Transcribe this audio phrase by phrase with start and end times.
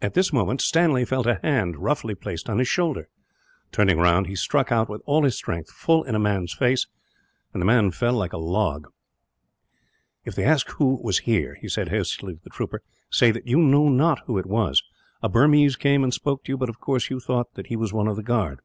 [0.00, 3.10] At this moment Stanley felt a hand roughly placed on his shoulder.
[3.70, 6.86] Turning round, he struck out with all his strength, full in a man's face,
[7.52, 8.86] and he fell like a log.
[10.24, 12.80] "If they ask you who was here," he said hastily to the trooper,
[13.10, 14.82] "say that you know not who it was.
[15.22, 17.92] A Burmese came and spoke to you, but of course you thought that he was
[17.92, 18.60] one of the guard."